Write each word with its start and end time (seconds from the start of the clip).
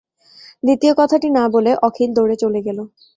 দ্বিতীয় 0.63 0.93
কথাটি 0.97 1.27
না 1.31 1.43
বলে 1.53 1.71
অখিল 1.87 2.09
দৌড়ে 2.13 2.35
চলে 2.43 2.59
গেল। 2.67 2.79